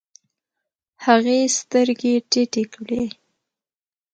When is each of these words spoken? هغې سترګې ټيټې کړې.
هغې 1.05 1.39
سترګې 1.57 2.13
ټيټې 2.31 2.63
کړې. 2.73 3.03